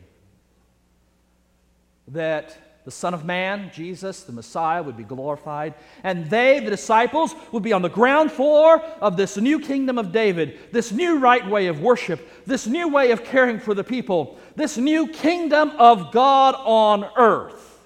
that 2.08 2.58
the 2.90 2.96
Son 2.96 3.14
of 3.14 3.24
Man, 3.24 3.70
Jesus, 3.72 4.24
the 4.24 4.32
Messiah, 4.32 4.82
would 4.82 4.98
be 4.98 5.04
glorified. 5.04 5.76
And 6.04 6.28
they, 6.28 6.60
the 6.60 6.72
disciples, 6.72 7.36
would 7.52 7.62
be 7.62 7.72
on 7.72 7.84
the 7.84 7.88
ground 7.88 8.32
floor 8.32 8.82
of 9.00 9.16
this 9.16 9.38
new 9.38 9.60
kingdom 9.60 10.00
of 10.00 10.12
David, 10.12 10.58
this 10.72 10.92
new 10.92 11.20
right 11.20 11.48
way 11.48 11.68
of 11.68 11.82
worship, 11.82 12.28
this 12.48 12.66
new 12.66 12.88
way 12.88 13.12
of 13.12 13.24
caring 13.24 13.60
for 13.60 13.76
the 13.76 13.84
people, 13.84 14.40
this 14.56 14.76
new 14.76 15.08
kingdom 15.08 15.70
of 15.78 16.12
God 16.12 16.56
on 16.58 17.08
earth. 17.16 17.80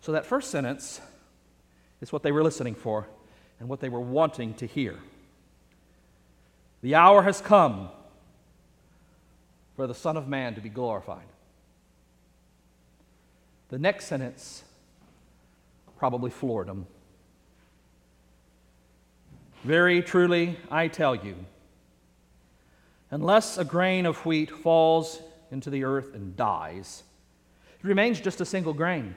So, 0.00 0.10
that 0.10 0.26
first 0.26 0.50
sentence 0.50 1.00
is 2.00 2.10
what 2.12 2.24
they 2.24 2.32
were 2.32 2.42
listening 2.42 2.74
for 2.74 3.06
and 3.60 3.68
what 3.68 3.78
they 3.78 3.88
were 3.88 4.00
wanting 4.00 4.54
to 4.54 4.66
hear. 4.66 4.98
The 6.82 6.96
hour 6.96 7.22
has 7.22 7.40
come 7.40 7.90
for 9.76 9.86
the 9.86 9.94
Son 9.94 10.16
of 10.16 10.26
Man 10.26 10.56
to 10.56 10.60
be 10.60 10.70
glorified. 10.70 11.26
The 13.70 13.78
next 13.78 14.06
sentence 14.06 14.64
probably 15.96 16.30
floored 16.30 16.68
him. 16.68 16.86
Very 19.62 20.02
truly, 20.02 20.58
I 20.70 20.88
tell 20.88 21.14
you, 21.14 21.36
unless 23.10 23.58
a 23.58 23.64
grain 23.64 24.06
of 24.06 24.24
wheat 24.26 24.50
falls 24.50 25.20
into 25.52 25.70
the 25.70 25.84
earth 25.84 26.14
and 26.14 26.36
dies, 26.36 27.04
it 27.78 27.86
remains 27.86 28.20
just 28.20 28.40
a 28.40 28.44
single 28.44 28.72
grain. 28.72 29.14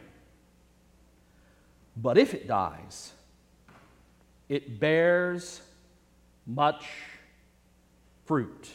But 1.97 2.17
if 2.17 2.33
it 2.33 2.47
dies, 2.47 3.11
it 4.49 4.79
bears 4.79 5.61
much 6.45 6.85
fruit. 8.25 8.69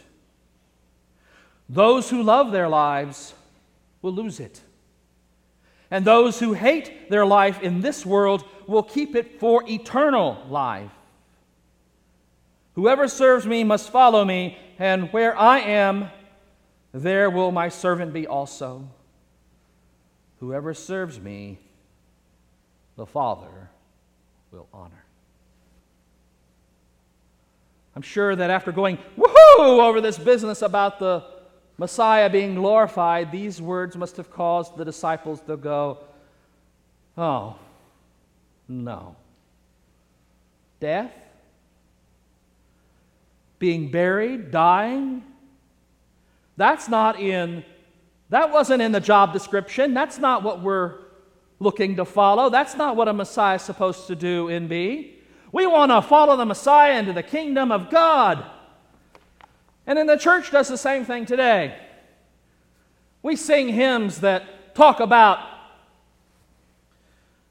Those 1.69 2.11
who 2.11 2.23
love 2.23 2.51
their 2.51 2.69
lives 2.69 3.35
will 4.03 4.13
lose 4.13 4.41
it. 4.41 4.61
And 5.91 6.05
those 6.05 6.39
who 6.39 6.53
hate 6.53 7.09
their 7.11 7.25
life 7.25 7.63
in 7.63 7.81
this 7.81 8.05
world 8.05 8.45
will 8.67 8.83
keep 8.83 9.17
it 9.17 9.41
for 9.41 9.65
eternal 9.69 10.43
life. 10.49 10.91
Whoever 12.75 13.09
serves 13.09 13.47
me 13.47 13.65
must 13.65 13.91
follow 13.91 14.25
me, 14.25 14.57
and 14.79 15.13
where 15.13 15.37
I 15.37 15.59
am, 15.61 16.11
there 16.93 17.31
will 17.31 17.51
my 17.51 17.71
servant 17.71 18.13
be 18.13 18.27
also. 18.27 18.89
Whoever 20.41 20.75
serves 20.75 21.19
me, 21.19 21.59
the 22.97 23.07
Father 23.07 23.71
will 24.53 24.69
honor. 24.73 25.05
I'm 27.97 28.03
sure 28.03 28.37
that 28.37 28.51
after 28.51 28.71
going 28.71 28.99
woohoo 29.17 29.83
over 29.83 30.01
this 30.01 30.19
business 30.19 30.63
about 30.63 31.01
the 31.01 31.25
Messiah 31.79 32.29
being 32.29 32.57
glorified, 32.57 33.31
these 33.31 33.63
words 33.63 33.97
must 33.97 34.17
have 34.17 34.31
caused 34.31 34.77
the 34.77 34.85
disciples 34.85 35.41
to 35.43 35.57
go, 35.57 35.99
Oh, 37.17 37.57
no. 38.69 39.17
Death? 40.81 41.13
Being 43.59 43.91
buried? 43.91 44.51
Dying? 44.51 45.25
That's 46.57 46.89
not 46.89 47.21
in, 47.21 47.65
that 48.31 48.53
wasn't 48.53 48.83
in 48.83 48.93
the 48.93 49.01
job 49.01 49.33
description. 49.33 49.95
That's 49.95 50.19
not 50.19 50.43
what 50.43 50.63
we're 50.63 50.99
looking 51.61 51.97
to 51.97 52.05
follow. 52.05 52.51
That's 52.51 52.77
not 52.77 52.97
what 52.97 53.09
a 53.09 53.13
Messiah 53.13 53.57
is 53.57 53.63
supposed 53.63 54.07
to 54.09 54.17
do 54.17 54.49
and 54.49 54.69
be. 54.69 55.19
We 55.51 55.67
want 55.67 55.91
to 55.91 56.03
follow 56.03 56.37
the 56.37 56.45
Messiah 56.45 56.99
into 56.99 57.13
the 57.13 57.23
kingdom 57.23 57.73
of 57.73 57.91
God. 57.91 58.45
And 59.89 59.97
then 59.97 60.07
the 60.07 60.17
church 60.17 60.51
does 60.51 60.69
the 60.69 60.77
same 60.77 61.07
thing 61.07 61.25
today. 61.25 61.75
We 63.23 63.37
sing 63.37 63.71
hymns 63.71 64.21
that 64.21 64.75
talk 64.75 65.01
about 65.01 65.41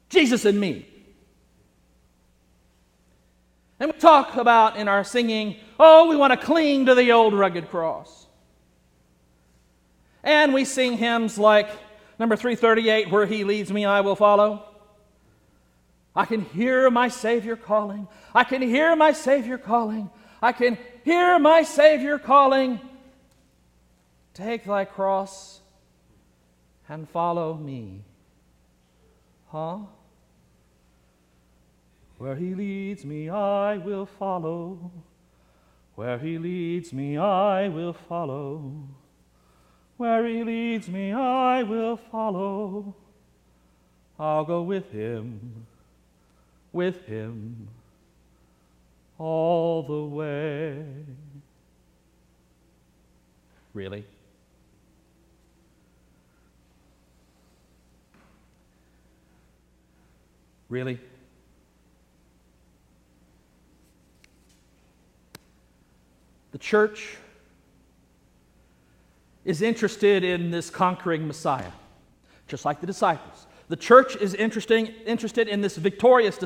Jesus 0.08 0.44
and 0.44 0.58
me. 0.58 0.88
And 3.80 3.92
we 3.92 3.98
talk 3.98 4.36
about 4.36 4.76
in 4.76 4.86
our 4.86 5.02
singing, 5.02 5.56
oh, 5.80 6.08
we 6.08 6.14
want 6.14 6.32
to 6.32 6.46
cling 6.46 6.86
to 6.86 6.94
the 6.94 7.10
old 7.10 7.34
rugged 7.34 7.70
cross. 7.70 8.26
And 10.22 10.54
we 10.54 10.64
sing 10.64 10.96
hymns 10.96 11.38
like 11.38 11.68
number 12.20 12.36
338, 12.36 13.10
Where 13.10 13.26
He 13.26 13.42
Leads 13.42 13.72
Me, 13.72 13.84
I 13.84 14.00
Will 14.00 14.16
Follow. 14.16 14.64
I 16.14 16.24
can 16.24 16.42
hear 16.42 16.88
my 16.88 17.08
Savior 17.08 17.56
calling. 17.56 18.06
I 18.32 18.44
can 18.44 18.62
hear 18.62 18.94
my 18.94 19.10
Savior 19.10 19.58
calling. 19.58 20.08
I 20.40 20.52
can 20.52 20.78
hear 21.08 21.38
my 21.38 21.62
Savior 21.62 22.18
calling. 22.18 22.78
Take 24.34 24.64
thy 24.64 24.84
cross 24.84 25.62
and 26.86 27.08
follow 27.08 27.54
me. 27.54 28.04
Huh? 29.46 29.78
Where 32.18 32.36
he 32.36 32.54
leads 32.54 33.06
me, 33.06 33.30
I 33.30 33.78
will 33.78 34.04
follow. 34.04 34.90
Where 35.94 36.18
he 36.18 36.36
leads 36.36 36.92
me, 36.92 37.16
I 37.16 37.68
will 37.68 37.94
follow. 37.94 38.86
Where 39.96 40.26
he 40.26 40.44
leads 40.44 40.88
me, 40.90 41.12
I 41.12 41.62
will 41.62 41.96
follow. 41.96 42.94
I'll 44.18 44.44
go 44.44 44.60
with 44.60 44.92
him, 44.92 45.66
with 46.70 47.06
him 47.06 47.68
all 49.18 49.82
the 49.82 50.04
way. 50.04 50.84
Really? 53.74 54.04
Really? 60.68 60.98
The 66.52 66.58
church 66.58 67.16
is 69.44 69.62
interested 69.62 70.24
in 70.24 70.50
this 70.50 70.70
conquering 70.70 71.26
Messiah, 71.26 71.72
just 72.46 72.64
like 72.64 72.80
the 72.80 72.86
disciples. 72.86 73.46
The 73.68 73.76
church 73.76 74.16
is 74.16 74.34
interesting, 74.34 74.86
interested 75.06 75.46
in 75.46 75.60
this 75.60 75.76
victorious 75.76 76.40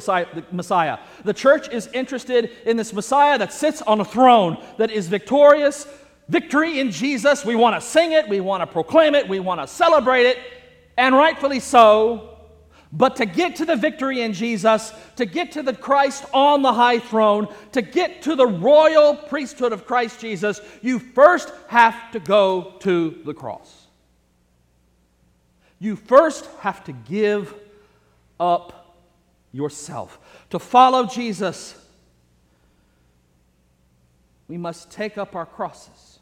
Messiah. 0.50 0.99
The 1.25 1.33
church 1.33 1.69
is 1.69 1.88
interested 1.88 2.50
in 2.67 2.76
this 2.76 2.93
Messiah 2.93 3.38
that 3.38 3.52
sits 3.52 3.81
on 3.83 4.00
a 4.00 4.05
throne, 4.05 4.62
that 4.79 4.91
is 4.91 5.09
victorious. 5.09 5.87
Victory 6.29 6.79
in 6.81 6.91
Jesus. 6.91 7.45
We 7.45 7.57
want 7.57 7.76
to 7.76 7.81
sing 7.87 8.12
it, 8.12 8.29
we 8.29 8.41
want 8.41 8.62
to 8.62 8.67
proclaim 8.67 9.14
it, 9.14 9.29
we 9.29 9.41
want 9.41 9.61
to 9.61 9.67
celebrate 9.67 10.25
it, 10.25 10.38
and 10.97 11.14
rightfully 11.14 11.61
so. 11.61 12.38
But 12.93 13.17
to 13.17 13.26
get 13.26 13.57
to 13.57 13.64
the 13.64 13.76
victory 13.76 14.21
in 14.21 14.33
Jesus, 14.33 14.93
to 15.17 15.26
get 15.26 15.52
to 15.52 15.62
the 15.62 15.75
Christ 15.75 16.25
on 16.33 16.62
the 16.62 16.73
high 16.73 17.00
throne, 17.00 17.49
to 17.73 17.83
get 17.83 18.23
to 18.23 18.37
the 18.37 18.47
royal 18.47 19.14
priesthood 19.17 19.73
of 19.73 19.87
Christ 19.87 20.21
Jesus, 20.21 20.61
you 20.81 20.99
first 20.99 21.52
have 21.69 22.12
to 22.12 22.21
go 22.21 22.75
to 22.81 23.19
the 23.25 23.35
cross. 23.35 23.82
You 25.83 25.97
first 25.97 26.47
have 26.61 26.83
to 26.85 26.93
give 26.93 27.55
up 28.41 28.97
yourself. 29.53 30.19
To 30.51 30.59
follow 30.59 31.07
Jesus, 31.07 31.75
we 34.49 34.57
must 34.57 34.91
take 34.91 35.19
up 35.19 35.37
our 35.37 35.47
crosses 35.47 36.12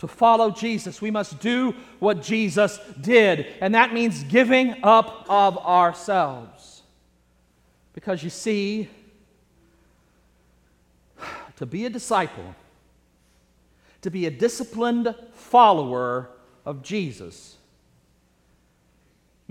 to 0.00 0.08
follow 0.08 0.50
Jesus, 0.50 1.02
we 1.02 1.10
must 1.10 1.40
do 1.40 1.74
what 1.98 2.22
Jesus 2.22 2.80
did. 3.02 3.46
And 3.60 3.74
that 3.74 3.92
means 3.92 4.24
giving 4.24 4.82
up 4.82 5.26
of 5.28 5.58
ourselves. 5.58 6.80
Because 7.92 8.24
you 8.24 8.30
see, 8.30 8.88
to 11.56 11.66
be 11.66 11.84
a 11.84 11.90
disciple, 11.90 12.54
to 14.00 14.10
be 14.10 14.24
a 14.24 14.30
disciplined 14.30 15.14
follower 15.34 16.30
of 16.64 16.82
Jesus, 16.82 17.58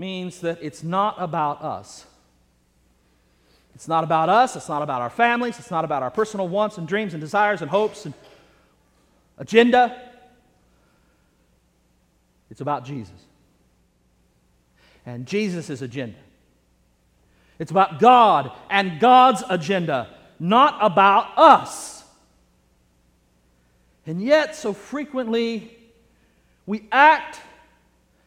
means 0.00 0.40
that 0.40 0.58
it's 0.62 0.82
not 0.82 1.14
about 1.18 1.62
us. 1.62 2.06
It's 3.74 3.86
not 3.86 4.02
about 4.02 4.28
us, 4.28 4.56
it's 4.56 4.68
not 4.68 4.82
about 4.82 5.02
our 5.02 5.10
families, 5.10 5.58
it's 5.58 5.70
not 5.70 5.84
about 5.84 6.02
our 6.02 6.10
personal 6.10 6.48
wants 6.48 6.78
and 6.78 6.88
dreams 6.88 7.14
and 7.14 7.20
desires 7.20 7.60
and 7.62 7.70
hopes 7.70 8.06
and 8.06 8.14
agenda. 9.38 10.10
It's 12.50 12.60
about 12.60 12.84
Jesus 12.84 13.14
and 15.06 15.26
Jesus' 15.26 15.82
agenda. 15.82 16.18
It's 17.58 17.70
about 17.70 18.00
God 18.00 18.52
and 18.70 19.00
God's 19.00 19.42
agenda, 19.48 20.08
not 20.38 20.78
about 20.80 21.38
us. 21.38 22.04
And 24.06 24.20
yet, 24.20 24.56
so 24.56 24.72
frequently, 24.72 25.76
we 26.66 26.88
act 26.90 27.40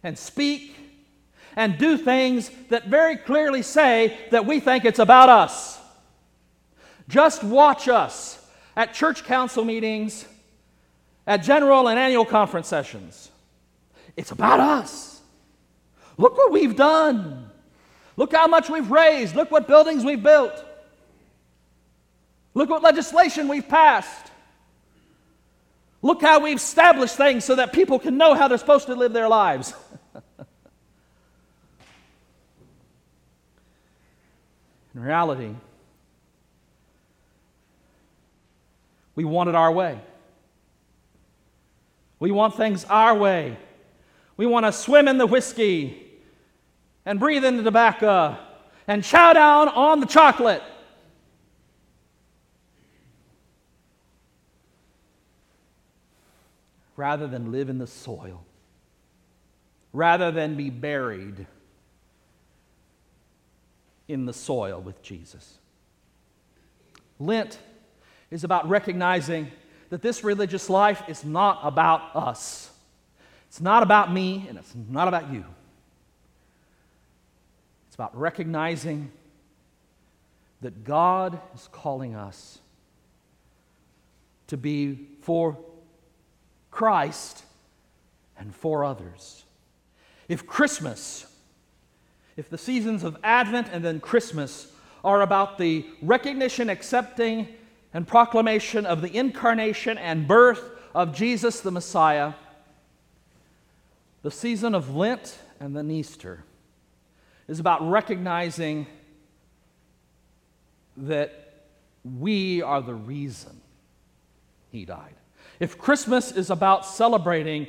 and 0.04 0.18
speak 0.18 0.76
and 1.56 1.78
do 1.78 1.98
things 1.98 2.50
that 2.70 2.88
very 2.88 3.18
clearly 3.18 3.62
say 3.62 4.18
that 4.32 4.46
we 4.46 4.60
think 4.60 4.86
it's 4.86 5.00
about 5.00 5.30
us. 5.30 5.80
Just 7.08 7.44
watch 7.44 7.88
us 7.88 8.44
at 8.76 8.94
church 8.94 9.24
council 9.24 9.64
meetings, 9.64 10.26
at 11.28 11.44
general 11.44 11.88
and 11.90 12.00
annual 12.00 12.26
conference 12.26 12.68
sessions. 12.68 13.30
It's 14.16 14.32
about 14.32 14.60
us. 14.60 15.22
Look 16.18 16.38
what 16.38 16.52
we've 16.52 16.76
done. 16.76 17.50
Look 18.16 18.34
how 18.34 18.48
much 18.48 18.70
we've 18.70 18.90
raised. 18.92 19.36
Look 19.36 19.52
what 19.52 19.68
buildings 19.68 20.06
we've 20.06 20.22
built. 20.22 20.64
Look 22.54 22.70
what 22.70 22.84
legislation 22.84 23.48
we've 23.48 23.68
passed. 23.68 24.32
Look 26.02 26.22
how 26.22 26.42
we've 26.42 26.58
established 26.58 27.16
things 27.16 27.46
so 27.46 27.56
that 27.56 27.74
people 27.74 27.98
can 27.98 28.18
know 28.18 28.34
how 28.34 28.48
they're 28.48 28.58
supposed 28.58 28.88
to 28.88 28.96
live 28.96 29.14
their 29.14 29.30
lives. 29.30 29.74
In 34.96 35.02
reality, 35.02 35.56
we 39.16 39.26
want 39.26 39.50
it 39.50 39.56
our 39.56 39.72
way. 39.72 40.00
We 42.20 42.32
want 42.32 42.56
things 42.56 42.86
our 42.86 43.16
way. 43.16 43.58
We 44.38 44.46
want 44.46 44.66
to 44.66 44.72
swim 44.72 45.08
in 45.08 45.18
the 45.18 45.26
whiskey 45.26 46.00
and 47.06 47.20
breathe 47.20 47.44
in 47.44 47.58
the 47.58 47.64
tobacco 47.64 48.38
and 48.88 49.04
chow 49.04 49.34
down 49.34 49.70
on 49.70 50.00
the 50.00 50.06
chocolate. 50.06 50.64
Rather 56.96 57.28
than 57.28 57.52
live 57.52 57.70
in 57.70 57.80
the 57.80 57.88
soil, 57.88 58.46
rather 59.92 60.32
than 60.32 60.56
be 60.56 60.70
buried 60.70 61.48
in 64.14 64.26
the 64.26 64.34
soil 64.34 64.80
with 64.80 65.02
Jesus. 65.02 65.58
Lent 67.20 67.58
is 68.32 68.44
about 68.44 68.70
recognizing 68.70 69.52
that 69.90 70.02
this 70.02 70.24
religious 70.24 70.70
life 70.70 71.04
is 71.08 71.26
not 71.26 71.60
about 71.64 72.16
us. 72.16 72.72
It's 73.48 73.62
not 73.62 73.84
about 73.84 74.12
me, 74.12 74.46
and 74.48 74.58
it's 74.58 74.74
not 74.90 75.08
about 75.08 75.32
you. 75.32 75.46
It's 77.88 77.96
about 77.96 78.18
recognizing 78.18 79.12
that 80.62 80.84
God 80.84 81.40
is 81.54 81.68
calling 81.72 82.16
us 82.16 82.60
to 84.48 84.58
be 84.58 85.08
for 85.22 85.58
Christ 86.72 87.44
and 88.38 88.56
for 88.56 88.84
others. 88.84 89.46
If 90.28 90.48
Christmas, 90.48 91.28
if 92.36 92.50
the 92.50 92.58
seasons 92.58 93.04
of 93.04 93.18
Advent 93.24 93.68
and 93.72 93.84
then 93.84 94.00
Christmas 94.00 94.68
are 95.04 95.22
about 95.22 95.58
the 95.58 95.86
recognition, 96.02 96.70
accepting, 96.70 97.48
and 97.94 98.08
proclamation 98.08 98.86
of 98.86 99.02
the 99.02 99.16
incarnation 99.16 99.98
and 99.98 100.28
birth 100.28 100.72
of 100.96 101.16
Jesus 101.16 101.62
the 101.62 101.72
Messiah, 101.72 102.34
the 104.24 104.32
season 104.32 104.74
of 104.74 104.96
Lent 104.96 105.38
and 105.60 105.76
then 105.76 105.92
Easter 105.92 106.44
is 107.48 107.60
about 107.60 107.88
recognizing 107.88 108.88
that 110.98 111.66
we 112.04 112.62
are 112.62 112.82
the 112.82 112.94
reason 112.94 113.62
he 114.72 114.86
died. 114.86 115.16
If 115.60 115.78
Christmas 115.78 116.32
is 116.32 116.50
about 116.50 116.86
celebrating 116.86 117.68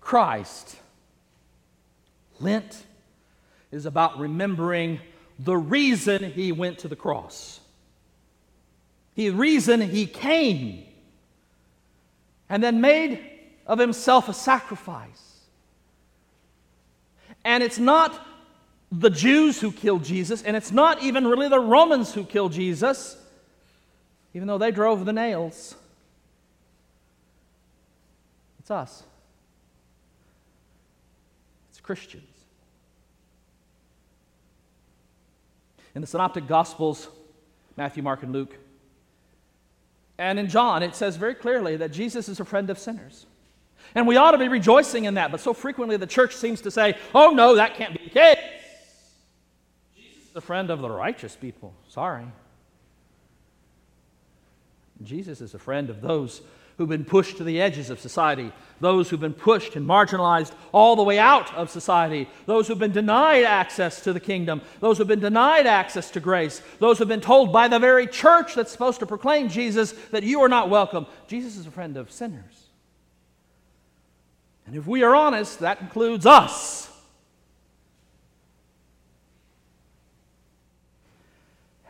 Christ, 0.00 0.76
Lent 2.40 2.84
is 3.70 3.86
about 3.86 4.18
remembering 4.18 5.00
the 5.38 5.56
reason 5.56 6.32
he 6.32 6.52
went 6.52 6.78
to 6.80 6.88
the 6.88 6.96
cross. 6.96 7.60
The 9.14 9.30
reason 9.30 9.80
he 9.80 10.06
came 10.06 10.84
and 12.48 12.62
then 12.62 12.80
made 12.80 13.20
of 13.66 13.78
himself 13.78 14.28
a 14.28 14.34
sacrifice. 14.34 15.40
And 17.44 17.62
it's 17.62 17.78
not 17.78 18.26
the 18.90 19.10
Jews 19.10 19.60
who 19.60 19.72
killed 19.72 20.04
Jesus, 20.04 20.42
and 20.42 20.56
it's 20.56 20.72
not 20.72 21.02
even 21.02 21.26
really 21.26 21.48
the 21.48 21.58
Romans 21.58 22.14
who 22.14 22.24
killed 22.24 22.52
Jesus, 22.52 23.16
even 24.34 24.46
though 24.46 24.58
they 24.58 24.70
drove 24.70 25.04
the 25.04 25.12
nails. 25.12 25.74
It's 28.60 28.70
us. 28.70 29.02
It's 31.70 31.80
Christians. 31.80 32.33
In 35.94 36.00
the 36.00 36.06
Synoptic 36.06 36.46
Gospels, 36.46 37.08
Matthew, 37.76 38.02
Mark, 38.02 38.22
and 38.22 38.32
Luke, 38.32 38.56
and 40.18 40.38
in 40.38 40.48
John, 40.48 40.82
it 40.82 40.94
says 40.94 41.16
very 41.16 41.34
clearly 41.34 41.76
that 41.76 41.90
Jesus 41.92 42.28
is 42.28 42.38
a 42.40 42.44
friend 42.44 42.70
of 42.70 42.78
sinners. 42.78 43.26
And 43.94 44.06
we 44.06 44.16
ought 44.16 44.32
to 44.32 44.38
be 44.38 44.48
rejoicing 44.48 45.04
in 45.04 45.14
that, 45.14 45.30
but 45.30 45.40
so 45.40 45.52
frequently 45.52 45.96
the 45.96 46.06
church 46.06 46.34
seems 46.34 46.60
to 46.62 46.70
say, 46.70 46.96
oh 47.14 47.30
no, 47.30 47.56
that 47.56 47.74
can't 47.74 47.92
be 47.92 48.04
the 48.04 48.10
case. 48.10 48.38
Jesus 49.96 50.30
is 50.30 50.36
a 50.36 50.40
friend 50.40 50.70
of 50.70 50.80
the 50.80 50.88
righteous 50.88 51.36
people. 51.36 51.74
Sorry. 51.88 52.24
Jesus 55.02 55.40
is 55.40 55.54
a 55.54 55.58
friend 55.58 55.90
of 55.90 56.00
those 56.00 56.40
who've 56.76 56.88
been 56.88 57.04
pushed 57.04 57.36
to 57.36 57.44
the 57.44 57.60
edges 57.60 57.88
of 57.88 58.00
society, 58.00 58.52
those 58.80 59.08
who've 59.08 59.20
been 59.20 59.32
pushed 59.32 59.76
and 59.76 59.86
marginalized 59.86 60.52
all 60.72 60.96
the 60.96 61.02
way 61.02 61.18
out 61.18 61.54
of 61.54 61.70
society, 61.70 62.28
those 62.46 62.66
who've 62.66 62.78
been 62.78 62.92
denied 62.92 63.44
access 63.44 64.00
to 64.02 64.12
the 64.12 64.20
kingdom, 64.20 64.60
those 64.80 64.98
who've 64.98 65.06
been 65.06 65.20
denied 65.20 65.66
access 65.66 66.10
to 66.10 66.20
grace, 66.20 66.62
those 66.80 66.98
who've 66.98 67.08
been 67.08 67.20
told 67.20 67.52
by 67.52 67.68
the 67.68 67.78
very 67.78 68.06
church 68.06 68.54
that's 68.54 68.72
supposed 68.72 69.00
to 69.00 69.06
proclaim 69.06 69.48
Jesus 69.48 69.92
that 70.10 70.24
you 70.24 70.40
are 70.40 70.48
not 70.48 70.68
welcome. 70.68 71.06
Jesus 71.28 71.56
is 71.56 71.66
a 71.66 71.70
friend 71.70 71.96
of 71.96 72.10
sinners. 72.10 72.64
And 74.66 74.74
if 74.74 74.86
we 74.86 75.02
are 75.02 75.14
honest, 75.14 75.60
that 75.60 75.80
includes 75.80 76.26
us. 76.26 76.90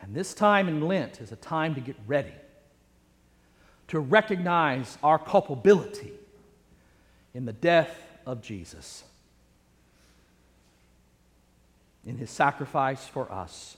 And 0.01 0.13
this 0.13 0.35
time 0.35 0.67
in 0.67 0.81
Lent 0.81 1.19
is 1.19 1.31
a 1.31 1.35
time 1.35 1.73
to 1.73 1.81
get 1.81 1.95
ready 2.05 2.33
to 3.87 3.99
recognize 3.99 4.97
our 5.03 5.19
culpability 5.19 6.11
in 7.33 7.45
the 7.45 7.53
death 7.53 7.95
of 8.25 8.41
Jesus, 8.41 9.03
in 12.05 12.17
his 12.17 12.29
sacrifice 12.29 13.05
for 13.07 13.31
us. 13.31 13.77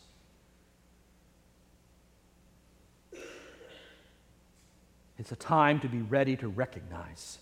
It's 5.20 5.32
a 5.32 5.36
time 5.36 5.80
to 5.80 5.88
be 5.88 6.02
ready 6.02 6.36
to 6.38 6.48
recognize 6.48 7.40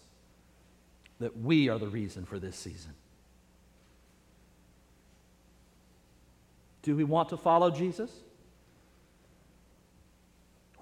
that 1.19 1.38
we 1.38 1.69
are 1.69 1.78
the 1.78 1.88
reason 1.88 2.25
for 2.25 2.39
this 2.39 2.56
season. 2.56 2.93
Do 6.82 6.95
we 6.95 7.04
want 7.04 7.30
to 7.30 7.38
follow 7.38 7.71
Jesus? 7.71 8.12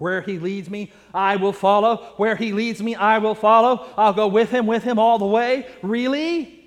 Where 0.04 0.20
he 0.20 0.38
leads 0.38 0.68
me, 0.68 0.92
I 1.14 1.36
will 1.36 1.54
follow. 1.54 2.12
Where 2.18 2.36
he 2.36 2.52
leads 2.52 2.82
me, 2.82 2.94
I 2.94 3.16
will 3.16 3.34
follow. 3.34 3.86
I'll 3.96 4.12
go 4.12 4.28
with 4.28 4.50
him, 4.50 4.66
with 4.66 4.82
him 4.82 4.98
all 4.98 5.18
the 5.18 5.24
way. 5.24 5.66
Really? 5.80 6.62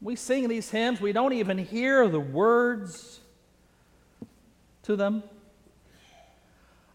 We 0.00 0.14
sing 0.14 0.46
these 0.46 0.70
hymns, 0.70 1.00
we 1.00 1.10
don't 1.12 1.32
even 1.32 1.58
hear 1.58 2.06
the 2.06 2.20
words 2.20 3.18
to 4.84 4.94
them. 4.94 5.24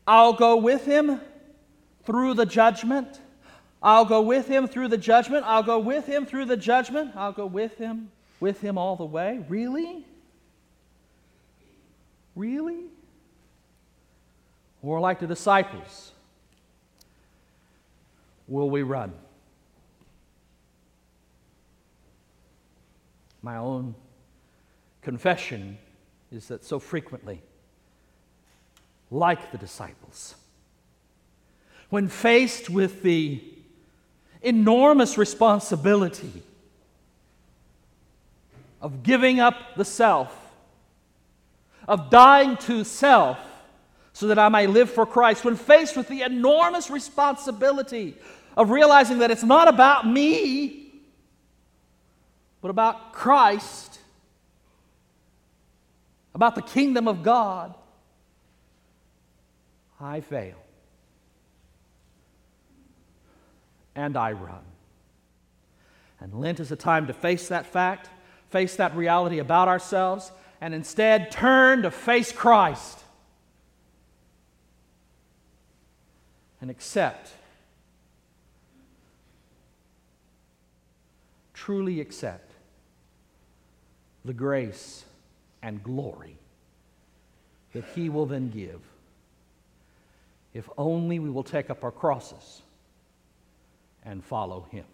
I'll 0.08 0.32
go 0.32 0.56
with 0.56 0.86
him 0.86 1.20
through 2.06 2.36
the 2.36 2.46
judgment. 2.46 3.20
I'll 3.84 4.06
go 4.06 4.22
with 4.22 4.48
him 4.48 4.66
through 4.66 4.88
the 4.88 4.98
judgment. 4.98 5.44
I'll 5.46 5.62
go 5.62 5.78
with 5.78 6.06
him 6.06 6.26
through 6.26 6.46
the 6.46 6.56
judgment. 6.56 7.18
I'll 7.18 7.34
go 7.34 7.48
with 7.48 7.78
him, 7.78 8.12
with 8.40 8.62
him 8.62 8.78
all 8.78 8.96
the 8.96 9.04
way. 9.04 9.44
Really? 9.50 10.06
Really? 12.34 12.86
Or 14.82 15.00
like 15.00 15.20
the 15.20 15.28
disciples, 15.28 16.12
will 18.48 18.70
we 18.70 18.84
run? 18.84 19.14
My 23.44 23.58
own 23.58 23.96
confession 25.02 25.78
is 26.32 26.48
that 26.48 26.64
so 26.64 26.80
frequently, 26.80 27.42
like 29.10 29.52
the 29.52 29.58
disciples, 29.58 30.36
when 31.90 32.08
faced 32.08 32.70
with 32.70 33.04
the 33.04 33.42
enormous 34.42 35.18
responsibility 35.18 36.44
of 38.82 39.04
giving 39.04 39.40
up 39.40 39.76
the 39.76 39.86
self, 39.86 40.36
of 41.88 42.10
dying 42.10 42.58
to 42.58 42.84
self, 42.84 43.38
so 44.14 44.28
that 44.28 44.38
I 44.38 44.50
may 44.50 44.68
live 44.68 44.90
for 44.90 45.06
Christ, 45.06 45.46
when 45.46 45.56
faced 45.56 45.96
with 45.96 46.08
the 46.08 46.22
enormous 46.22 46.90
responsibility 46.90 48.16
of 48.58 48.70
realizing 48.70 49.20
that 49.20 49.32
it's 49.32 49.44
not 49.44 49.68
about 49.68 50.06
me, 50.06 50.92
but 52.62 52.70
about 52.70 53.14
Christ, 53.14 54.00
about 56.36 56.56
the 56.56 56.62
kingdom 56.62 57.08
of 57.08 57.24
God, 57.24 57.74
I 60.00 60.22
fail. 60.22 60.58
And 63.96 64.18
I 64.18 64.34
run. 64.34 64.64
And 66.20 66.34
Lent 66.34 66.60
is 66.60 66.72
a 66.72 66.76
time 66.76 67.08
to 67.08 67.14
face 67.14 67.48
that 67.48 67.66
fact, 67.66 68.10
face 68.50 68.76
that 68.76 68.96
reality 68.96 69.40
about 69.40 69.68
ourselves, 69.68 70.32
and 70.60 70.74
instead 70.74 71.32
turn 71.32 71.82
to 71.82 71.92
face 71.92 72.32
Christ 72.32 73.00
and 76.62 76.70
accept, 76.70 77.32
truly 81.54 82.00
accept 82.00 82.52
the 84.24 84.34
grace 84.34 85.04
and 85.62 85.84
glory 85.84 86.38
that 87.74 87.84
He 87.96 88.10
will 88.10 88.26
then 88.26 88.50
give 88.50 88.82
if 90.54 90.70
only 90.78 91.20
we 91.20 91.30
will 91.30 91.44
take 91.44 91.70
up 91.70 91.84
our 91.84 91.92
crosses 91.92 92.62
and 94.04 94.24
follow 94.24 94.68
him. 94.72 94.86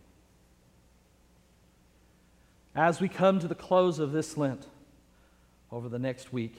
As 2.75 3.01
we 3.01 3.09
come 3.09 3.39
to 3.39 3.47
the 3.47 3.55
close 3.55 3.97
of 3.97 4.11
this 4.11 4.37
Lent 4.37 4.67
over 5.71 5.89
the 5.89 5.97
next 5.97 6.31
week, 6.31 6.55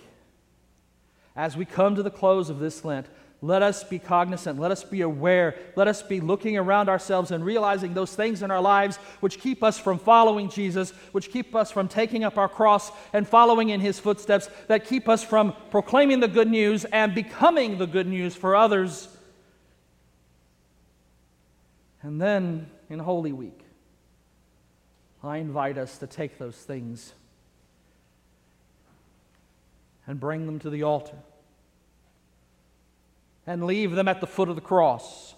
as 1.37 1.57
we 1.57 1.65
come 1.65 1.95
to 1.95 2.03
the 2.03 2.11
close 2.11 2.51
of 2.51 2.59
this 2.59 2.85
Lent, 2.85 3.07
let 3.41 3.63
us 3.63 3.85
be 3.85 4.01
cognizant, 4.01 4.59
let 4.59 4.73
us 4.73 4.83
be 4.83 5.03
aware, 5.03 5.55
let 5.77 5.87
us 5.87 6.03
be 6.03 6.21
looking 6.21 6.57
around 6.57 6.89
ourselves 6.89 7.31
and 7.31 7.45
realizing 7.45 7.95
those 7.95 8.15
things 8.15 8.43
in 8.43 8.51
our 8.51 8.61
lives 8.61 8.97
which 9.21 9.39
keep 9.39 9.63
us 9.63 9.79
from 9.79 10.01
following 10.01 10.51
Jesus, 10.51 10.91
which 11.13 11.31
keep 11.31 11.55
us 11.55 11.71
from 11.71 11.87
taking 11.87 12.25
up 12.25 12.37
our 12.37 12.49
cross 12.49 12.91
and 13.13 13.29
following 13.29 13.69
in 13.69 13.81
his 13.81 14.01
footsteps, 14.01 14.51
that 14.67 14.87
keep 14.87 15.09
us 15.09 15.23
from 15.23 15.55
proclaiming 15.71 16.19
the 16.19 16.27
good 16.27 16.51
news 16.51 16.85
and 16.87 17.15
becoming 17.15 17.79
the 17.79 17.87
good 17.87 18.09
news 18.09 18.35
for 18.35 18.57
others. 18.57 19.07
And 22.03 22.21
then 22.21 22.69
in 22.91 22.99
Holy 22.99 23.33
Week, 23.33 23.61
I 25.23 25.37
invite 25.37 25.79
us 25.79 25.99
to 25.99 26.09
take 26.09 26.39
those 26.39 26.57
things 26.57 27.13
and 30.09 30.19
bring 30.19 30.47
them 30.47 30.59
to 30.61 30.71
the 30.71 30.83
altar 30.83 31.19
and 33.49 33.65
leave 33.65 33.93
them 33.93 34.07
at 34.09 34.21
the 34.21 34.27
foot 34.27 34.51
of 34.51 34.57
the 34.57 34.61
cross 34.61 35.35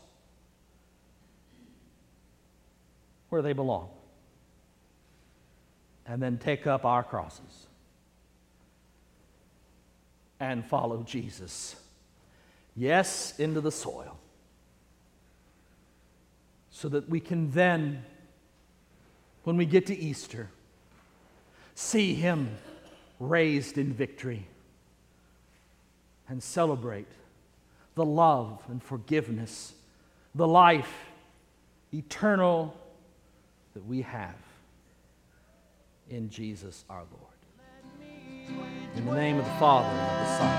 where 3.29 3.41
they 3.41 3.53
belong. 3.53 3.89
And 6.05 6.21
then 6.21 6.37
take 6.37 6.67
up 6.67 6.85
our 6.85 7.05
crosses 7.05 7.69
and 10.41 10.67
follow 10.67 11.05
Jesus. 11.05 11.77
Yes, 12.75 13.39
into 13.39 13.61
the 13.61 13.71
soil. 13.71 14.19
So 16.73 16.89
that 16.89 17.09
we 17.09 17.21
can 17.21 17.53
then, 17.53 18.05
when 19.45 19.57
we 19.57 19.67
get 19.67 19.87
to 19.87 19.97
Easter, 19.97 20.49
see 21.77 22.15
Him 22.15 22.57
raised 23.21 23.79
in 23.79 23.93
victory 23.93 24.49
and 26.29 26.43
celebrate 26.43 27.07
the 28.01 28.07
love 28.07 28.63
and 28.71 28.83
forgiveness, 28.83 29.75
the 30.35 30.49
life 30.49 30.91
eternal 31.93 32.75
that 33.75 33.85
we 33.85 34.01
have 34.01 34.39
in 36.09 36.31
Jesus 36.31 36.83
our 36.89 37.03
Lord. 37.13 38.09
In 38.97 39.05
the 39.05 39.15
name 39.15 39.39
of 39.39 39.45
the 39.45 39.51
Father, 39.59 39.87
and 39.87 40.01
of 40.01 40.19
the 40.19 40.39
Son, 40.39 40.51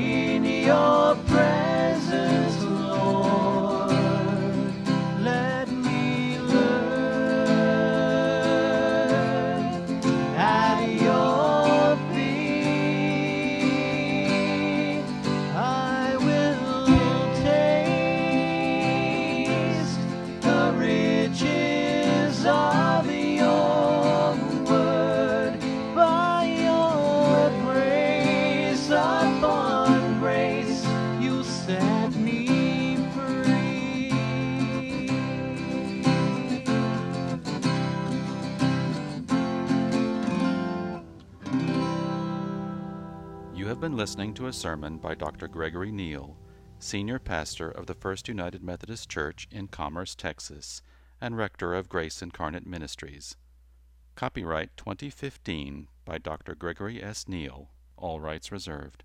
and 0.00 0.44
of 0.44 0.44
the 0.48 0.72
Holy 0.72 1.28
Spirit. 1.28 1.51
Been 43.92 43.98
listening 43.98 44.32
to 44.32 44.46
a 44.46 44.52
sermon 44.54 44.96
by 44.96 45.14
Dr. 45.14 45.46
Gregory 45.46 45.92
Neal, 45.92 46.38
Senior 46.78 47.18
Pastor 47.18 47.70
of 47.70 47.84
the 47.84 47.92
First 47.92 48.26
United 48.26 48.62
Methodist 48.62 49.10
Church 49.10 49.46
in 49.50 49.68
Commerce, 49.68 50.14
Texas, 50.14 50.80
and 51.20 51.36
Rector 51.36 51.74
of 51.74 51.90
Grace 51.90 52.22
Incarnate 52.22 52.66
Ministries. 52.66 53.36
Copyright 54.14 54.74
2015 54.78 55.88
by 56.06 56.16
Dr. 56.16 56.54
Gregory 56.54 57.02
S. 57.02 57.28
Neal, 57.28 57.68
all 57.98 58.18
rights 58.18 58.50
reserved. 58.50 59.04